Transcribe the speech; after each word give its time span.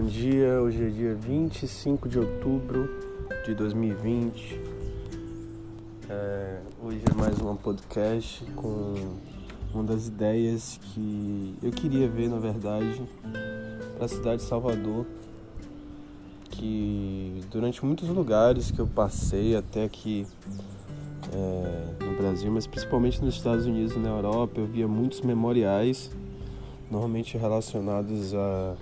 dia, 0.00 0.60
hoje 0.62 0.86
é 0.86 0.88
dia 0.88 1.14
25 1.14 2.08
de 2.08 2.18
outubro 2.18 2.88
de 3.44 3.54
2020. 3.54 4.58
É, 6.08 6.60
hoje 6.82 7.02
é 7.10 7.14
mais 7.14 7.38
um 7.42 7.54
podcast 7.56 8.42
com 8.56 8.94
uma 9.74 9.84
das 9.84 10.06
ideias 10.06 10.80
que 10.82 11.54
eu 11.62 11.70
queria 11.70 12.08
ver, 12.08 12.28
na 12.28 12.38
verdade, 12.38 13.02
para 13.96 14.06
a 14.06 14.08
cidade 14.08 14.42
de 14.42 14.48
Salvador. 14.48 15.04
Que 16.50 17.42
durante 17.50 17.84
muitos 17.84 18.08
lugares 18.08 18.70
que 18.70 18.78
eu 18.78 18.86
passei, 18.86 19.54
até 19.54 19.84
aqui 19.84 20.26
é, 21.32 22.04
no 22.04 22.16
Brasil, 22.16 22.50
mas 22.50 22.66
principalmente 22.66 23.22
nos 23.22 23.34
Estados 23.34 23.66
Unidos 23.66 23.94
e 23.94 23.98
na 23.98 24.08
Europa, 24.08 24.58
eu 24.58 24.66
via 24.66 24.88
muitos 24.88 25.20
memoriais, 25.20 26.10
normalmente 26.90 27.36
relacionados 27.36 28.34
a 28.34 28.74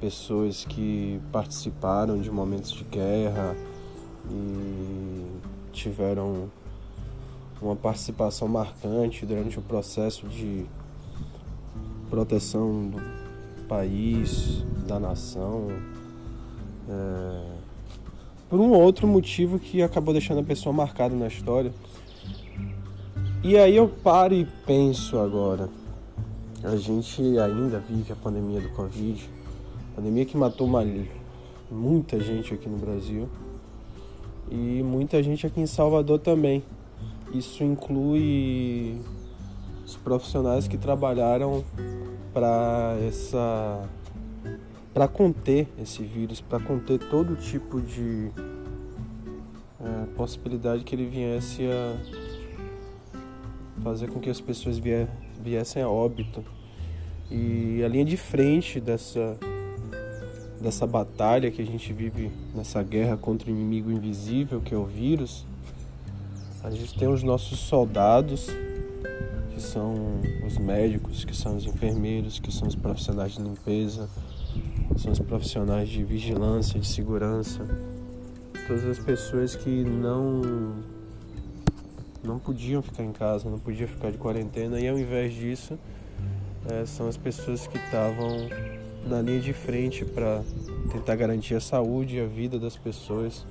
pessoas 0.00 0.64
que 0.64 1.20
participaram 1.32 2.20
de 2.20 2.30
momentos 2.30 2.70
de 2.70 2.84
guerra 2.84 3.56
e 4.30 5.26
tiveram 5.72 6.50
uma 7.60 7.76
participação 7.76 8.48
marcante 8.48 9.24
durante 9.24 9.58
o 9.58 9.62
processo 9.62 10.26
de 10.26 10.66
proteção 12.10 12.88
do 12.88 13.00
país, 13.66 14.64
da 14.86 15.00
nação, 15.00 15.68
é, 16.88 17.56
por 18.48 18.60
um 18.60 18.70
outro 18.70 19.06
motivo 19.06 19.58
que 19.58 19.82
acabou 19.82 20.12
deixando 20.12 20.40
a 20.40 20.44
pessoa 20.44 20.72
marcada 20.72 21.14
na 21.14 21.26
história. 21.26 21.72
E 23.42 23.56
aí 23.56 23.76
eu 23.76 23.88
paro 23.88 24.34
e 24.34 24.46
penso 24.66 25.18
agora, 25.18 25.68
a 26.62 26.76
gente 26.76 27.22
ainda 27.38 27.78
vive 27.78 28.12
a 28.12 28.16
pandemia 28.16 28.60
do 28.60 28.68
Covid, 28.70 29.28
Pandemia 29.96 30.26
que 30.26 30.36
matou 30.36 30.66
uma, 30.66 30.84
muita 31.70 32.20
gente 32.20 32.52
aqui 32.52 32.68
no 32.68 32.76
Brasil 32.76 33.30
e 34.50 34.82
muita 34.82 35.22
gente 35.22 35.46
aqui 35.46 35.58
em 35.58 35.66
Salvador 35.66 36.18
também. 36.18 36.62
Isso 37.32 37.64
inclui 37.64 39.00
os 39.86 39.96
profissionais 39.96 40.68
que 40.68 40.76
trabalharam 40.76 41.64
para 42.34 42.94
essa 43.08 43.88
para 44.92 45.08
conter 45.08 45.66
esse 45.78 46.02
vírus, 46.02 46.42
para 46.42 46.60
conter 46.60 46.98
todo 46.98 47.34
tipo 47.34 47.80
de 47.80 48.30
é, 49.80 50.06
possibilidade 50.14 50.84
que 50.84 50.94
ele 50.94 51.06
viesse 51.06 51.62
a 51.66 51.96
fazer 53.82 54.08
com 54.08 54.20
que 54.20 54.28
as 54.28 54.42
pessoas 54.42 54.78
viessem 55.40 55.82
a 55.82 55.88
óbito. 55.88 56.44
E 57.30 57.82
a 57.82 57.88
linha 57.88 58.04
de 58.04 58.18
frente 58.18 58.78
dessa 58.78 59.38
dessa 60.60 60.86
batalha 60.86 61.50
que 61.50 61.60
a 61.60 61.66
gente 61.66 61.92
vive 61.92 62.30
nessa 62.54 62.82
guerra 62.82 63.16
contra 63.16 63.48
o 63.48 63.50
inimigo 63.52 63.90
invisível 63.90 64.60
que 64.60 64.74
é 64.74 64.78
o 64.78 64.84
vírus, 64.84 65.46
a 66.62 66.70
gente 66.70 66.98
tem 66.98 67.06
os 67.06 67.22
nossos 67.22 67.60
soldados, 67.60 68.48
que 69.54 69.62
são 69.62 69.94
os 70.44 70.58
médicos, 70.58 71.24
que 71.24 71.36
são 71.36 71.56
os 71.56 71.66
enfermeiros, 71.66 72.38
que 72.38 72.52
são 72.52 72.66
os 72.66 72.74
profissionais 72.74 73.32
de 73.32 73.42
limpeza, 73.42 74.08
são 74.96 75.12
os 75.12 75.18
profissionais 75.18 75.88
de 75.88 76.02
vigilância, 76.02 76.80
de 76.80 76.86
segurança, 76.86 77.64
todas 78.66 78.84
as 78.84 78.98
pessoas 78.98 79.54
que 79.54 79.84
não 79.84 80.74
não 82.24 82.40
podiam 82.40 82.82
ficar 82.82 83.04
em 83.04 83.12
casa, 83.12 83.48
não 83.48 83.60
podiam 83.60 83.88
ficar 83.88 84.10
de 84.10 84.18
quarentena 84.18 84.80
e 84.80 84.88
ao 84.88 84.98
invés 84.98 85.32
disso 85.32 85.78
é, 86.68 86.84
são 86.84 87.06
as 87.06 87.16
pessoas 87.16 87.68
que 87.68 87.78
estavam 87.78 88.48
na 89.06 89.22
linha 89.22 89.40
de 89.40 89.52
frente 89.52 90.04
para 90.04 90.42
tentar 90.90 91.16
garantir 91.16 91.54
a 91.54 91.60
saúde 91.60 92.16
e 92.16 92.20
a 92.20 92.26
vida 92.26 92.58
das 92.58 92.76
pessoas. 92.76 93.44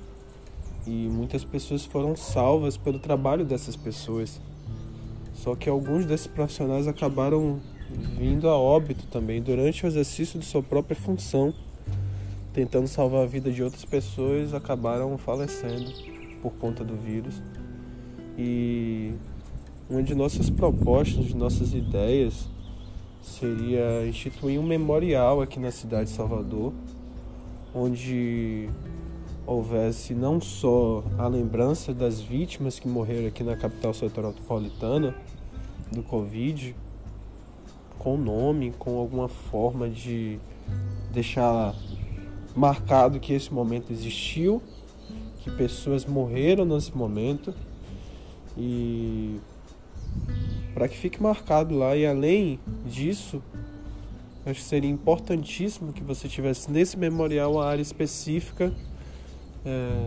E 0.86 1.08
muitas 1.08 1.44
pessoas 1.44 1.84
foram 1.84 2.14
salvas 2.14 2.76
pelo 2.76 2.98
trabalho 2.98 3.44
dessas 3.44 3.74
pessoas. 3.74 4.40
Só 5.34 5.54
que 5.54 5.68
alguns 5.68 6.06
desses 6.06 6.26
profissionais 6.26 6.86
acabaram 6.86 7.60
vindo 8.18 8.48
a 8.48 8.56
óbito 8.56 9.06
também 9.06 9.42
durante 9.42 9.84
o 9.84 9.86
exercício 9.86 10.38
de 10.38 10.46
sua 10.46 10.62
própria 10.62 10.96
função, 10.96 11.52
tentando 12.52 12.88
salvar 12.88 13.22
a 13.22 13.26
vida 13.26 13.50
de 13.50 13.62
outras 13.62 13.84
pessoas, 13.84 14.54
acabaram 14.54 15.16
falecendo 15.18 15.92
por 16.42 16.52
conta 16.54 16.84
do 16.84 16.96
vírus. 16.96 17.40
E 18.38 19.14
uma 19.88 20.02
de 20.02 20.14
nossas 20.14 20.50
propostas, 20.50 21.26
de 21.26 21.36
nossas 21.36 21.74
ideias, 21.74 22.48
seria 23.26 24.06
instituir 24.06 24.58
um 24.58 24.62
memorial 24.62 25.42
aqui 25.42 25.58
na 25.58 25.70
cidade 25.70 26.10
de 26.10 26.16
Salvador, 26.16 26.72
onde 27.74 28.70
houvesse 29.44 30.14
não 30.14 30.40
só 30.40 31.04
a 31.18 31.26
lembrança 31.26 31.92
das 31.92 32.20
vítimas 32.20 32.78
que 32.78 32.88
morreram 32.88 33.26
aqui 33.28 33.42
na 33.42 33.56
capital 33.56 33.92
metropolitana 34.00 35.14
do 35.92 36.02
Covid, 36.02 36.74
com 37.98 38.16
nome, 38.16 38.72
com 38.78 38.96
alguma 38.96 39.28
forma 39.28 39.88
de 39.88 40.38
deixar 41.12 41.74
marcado 42.54 43.20
que 43.20 43.32
esse 43.32 43.52
momento 43.52 43.92
existiu, 43.92 44.62
que 45.40 45.50
pessoas 45.50 46.04
morreram 46.04 46.64
nesse 46.64 46.96
momento 46.96 47.52
e 48.56 49.38
para 50.76 50.86
que 50.88 50.96
fique 50.98 51.22
marcado 51.22 51.74
lá. 51.74 51.96
E 51.96 52.04
além 52.04 52.60
disso, 52.84 53.42
acho 54.44 54.60
que 54.60 54.66
seria 54.66 54.90
importantíssimo 54.90 55.90
que 55.90 56.04
você 56.04 56.28
tivesse 56.28 56.70
nesse 56.70 56.98
memorial 56.98 57.54
uma 57.54 57.64
área 57.64 57.80
específica, 57.80 58.70
é, 59.64 60.06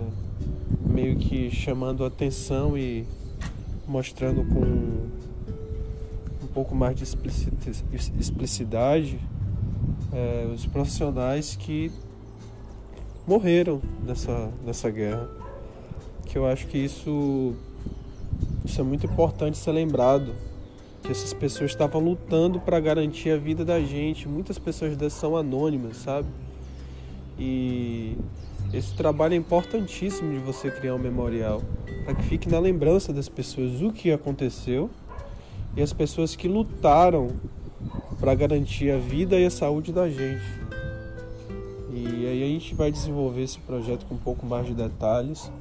meio 0.85 1.17
que 1.17 1.49
chamando 1.49 2.05
atenção 2.05 2.77
e 2.77 3.03
mostrando 3.87 4.45
com 4.45 4.61
um 6.43 6.47
pouco 6.53 6.75
mais 6.75 6.95
de 6.95 7.03
explicidade 8.19 9.19
é, 10.13 10.51
os 10.53 10.67
profissionais 10.67 11.55
que 11.55 11.91
morreram 13.25 13.81
nessa, 14.05 14.51
nessa 14.63 14.91
guerra. 14.91 15.27
Que 16.27 16.37
eu 16.37 16.45
acho 16.45 16.67
que 16.67 16.77
isso, 16.77 17.55
isso 18.63 18.79
é 18.79 18.83
muito 18.83 19.07
importante 19.07 19.57
ser 19.57 19.71
lembrado 19.71 20.47
que 21.01 21.11
essas 21.11 21.33
pessoas 21.33 21.71
estavam 21.71 22.01
lutando 22.01 22.59
para 22.59 22.79
garantir 22.79 23.31
a 23.31 23.37
vida 23.37 23.63
da 23.63 23.79
gente. 23.81 24.27
Muitas 24.27 24.57
pessoas 24.57 24.95
dessas 24.95 25.19
são 25.19 25.35
anônimas, 25.35 25.97
sabe? 25.97 26.27
E 27.37 28.17
esse 28.73 28.93
trabalho 28.95 29.33
é 29.33 29.37
importantíssimo 29.37 30.31
de 30.31 30.39
você 30.39 30.69
criar 30.69 30.95
um 30.95 30.99
memorial 30.99 31.61
para 32.05 32.13
que 32.13 32.23
fique 32.23 32.49
na 32.49 32.59
lembrança 32.59 33.13
das 33.13 33.29
pessoas 33.29 33.81
o 33.81 33.91
que 33.91 34.11
aconteceu 34.11 34.89
e 35.75 35.81
as 35.81 35.93
pessoas 35.93 36.35
que 36.35 36.47
lutaram 36.47 37.29
para 38.19 38.35
garantir 38.35 38.91
a 38.91 38.97
vida 38.97 39.39
e 39.39 39.45
a 39.45 39.49
saúde 39.49 39.93
da 39.93 40.09
gente. 40.09 40.43
E 41.91 42.27
aí 42.27 42.43
a 42.43 42.47
gente 42.47 42.75
vai 42.75 42.91
desenvolver 42.91 43.43
esse 43.43 43.59
projeto 43.59 44.05
com 44.05 44.15
um 44.15 44.19
pouco 44.19 44.45
mais 44.45 44.65
de 44.65 44.73
detalhes, 44.73 45.51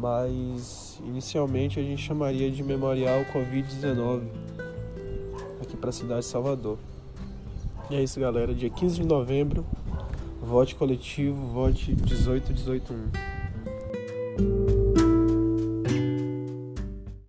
mas 0.00 1.00
inicialmente 1.04 1.80
a 1.80 1.82
gente 1.82 2.02
chamaria 2.02 2.50
de 2.50 2.62
Memorial 2.62 3.24
Covid-19 3.32 4.22
aqui 5.60 5.76
para 5.76 5.90
a 5.90 5.92
cidade 5.92 6.20
de 6.20 6.26
Salvador. 6.26 6.78
E 7.90 7.96
é 7.96 8.02
isso, 8.02 8.20
galera. 8.20 8.54
Dia 8.54 8.70
15 8.70 9.00
de 9.00 9.06
novembro, 9.06 9.66
vote 10.40 10.74
coletivo, 10.74 11.46
vote 11.48 11.94
18181. 11.94 14.77